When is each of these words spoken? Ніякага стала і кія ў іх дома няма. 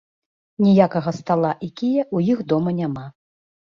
Ніякага 0.67 1.15
стала 1.19 1.51
і 1.69 1.71
кія 1.79 2.03
ў 2.15 2.35
іх 2.35 2.45
дома 2.53 2.79
няма. 2.83 3.11